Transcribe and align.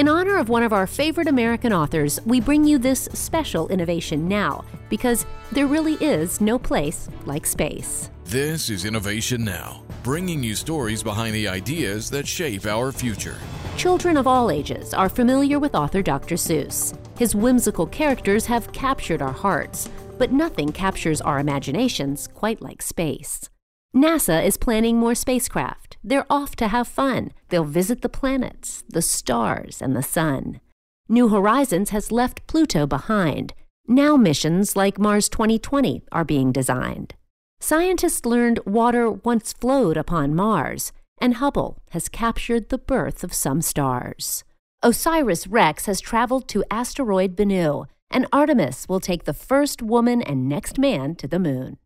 In 0.00 0.08
honor 0.08 0.38
of 0.38 0.48
one 0.48 0.62
of 0.62 0.72
our 0.72 0.86
favorite 0.86 1.28
American 1.28 1.74
authors, 1.74 2.20
we 2.24 2.40
bring 2.40 2.64
you 2.64 2.78
this 2.78 3.06
special 3.12 3.68
innovation 3.68 4.26
now 4.26 4.64
because 4.88 5.26
there 5.52 5.66
really 5.66 5.96
is 6.00 6.40
no 6.40 6.58
place 6.58 7.10
like 7.26 7.44
space. 7.44 8.08
This 8.24 8.70
is 8.70 8.86
Innovation 8.86 9.44
Now, 9.44 9.82
bringing 10.02 10.42
you 10.42 10.54
stories 10.54 11.02
behind 11.02 11.34
the 11.34 11.46
ideas 11.46 12.08
that 12.12 12.26
shape 12.26 12.64
our 12.64 12.92
future. 12.92 13.36
Children 13.76 14.16
of 14.16 14.26
all 14.26 14.50
ages 14.50 14.94
are 14.94 15.10
familiar 15.10 15.58
with 15.58 15.74
author 15.74 16.00
Dr. 16.00 16.36
Seuss. 16.36 16.96
His 17.18 17.34
whimsical 17.34 17.84
characters 17.84 18.46
have 18.46 18.72
captured 18.72 19.20
our 19.20 19.34
hearts, 19.34 19.90
but 20.16 20.32
nothing 20.32 20.72
captures 20.72 21.20
our 21.20 21.40
imaginations 21.40 22.26
quite 22.26 22.62
like 22.62 22.80
space. 22.80 23.50
NASA 23.94 24.42
is 24.42 24.56
planning 24.56 24.96
more 24.96 25.14
spacecraft. 25.14 25.89
They're 26.02 26.26
off 26.30 26.56
to 26.56 26.68
have 26.68 26.88
fun. 26.88 27.32
They'll 27.48 27.64
visit 27.64 28.02
the 28.02 28.08
planets, 28.08 28.84
the 28.88 29.02
stars, 29.02 29.82
and 29.82 29.94
the 29.94 30.02
sun. 30.02 30.60
New 31.08 31.28
Horizons 31.28 31.90
has 31.90 32.12
left 32.12 32.46
Pluto 32.46 32.86
behind. 32.86 33.52
Now 33.86 34.16
missions 34.16 34.76
like 34.76 34.98
Mars 34.98 35.28
2020 35.28 36.02
are 36.12 36.24
being 36.24 36.52
designed. 36.52 37.14
Scientists 37.60 38.24
learned 38.24 38.60
water 38.64 39.10
once 39.10 39.52
flowed 39.52 39.96
upon 39.96 40.34
Mars, 40.34 40.92
and 41.20 41.34
Hubble 41.34 41.76
has 41.90 42.08
captured 42.08 42.68
the 42.68 42.78
birth 42.78 43.22
of 43.22 43.34
some 43.34 43.60
stars. 43.60 44.44
OSIRIS 44.82 45.46
REx 45.46 45.84
has 45.84 46.00
traveled 46.00 46.48
to 46.48 46.64
asteroid 46.70 47.36
Bennu, 47.36 47.86
and 48.10 48.26
Artemis 48.32 48.88
will 48.88 49.00
take 49.00 49.24
the 49.24 49.34
first 49.34 49.82
woman 49.82 50.22
and 50.22 50.48
next 50.48 50.78
man 50.78 51.14
to 51.16 51.28
the 51.28 51.38
moon. 51.38 51.76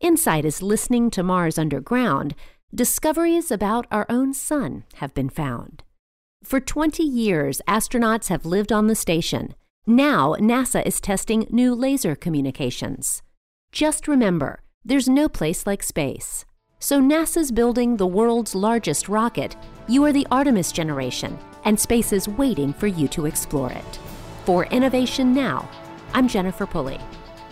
InSight 0.00 0.44
is 0.44 0.62
listening 0.62 1.10
to 1.10 1.22
Mars 1.22 1.58
underground. 1.58 2.34
Discoveries 2.74 3.52
about 3.52 3.86
our 3.92 4.04
own 4.08 4.34
sun 4.34 4.82
have 4.94 5.14
been 5.14 5.28
found. 5.28 5.84
For 6.42 6.58
20 6.58 7.04
years, 7.04 7.62
astronauts 7.68 8.30
have 8.30 8.44
lived 8.44 8.72
on 8.72 8.88
the 8.88 8.96
station. 8.96 9.54
Now, 9.86 10.34
NASA 10.40 10.84
is 10.84 11.00
testing 11.00 11.46
new 11.50 11.72
laser 11.72 12.16
communications. 12.16 13.22
Just 13.70 14.08
remember, 14.08 14.60
there's 14.84 15.08
no 15.08 15.28
place 15.28 15.68
like 15.68 15.84
space. 15.84 16.44
So 16.80 17.00
NASA's 17.00 17.52
building 17.52 17.96
the 17.96 18.08
world's 18.08 18.56
largest 18.56 19.08
rocket. 19.08 19.54
You 19.86 20.04
are 20.04 20.12
the 20.12 20.26
Artemis 20.32 20.72
generation, 20.72 21.38
and 21.64 21.78
space 21.78 22.12
is 22.12 22.28
waiting 22.28 22.72
for 22.72 22.88
you 22.88 23.06
to 23.06 23.26
explore 23.26 23.70
it. 23.70 23.98
For 24.46 24.66
Innovation 24.66 25.32
Now, 25.32 25.70
I'm 26.12 26.26
Jennifer 26.26 26.66
Pulley. 26.66 26.98